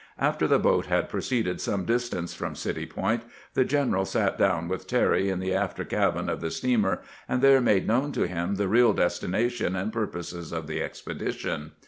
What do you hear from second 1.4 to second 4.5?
some distance from City Point, the general sat